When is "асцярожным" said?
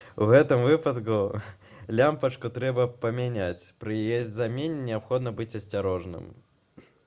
5.61-6.29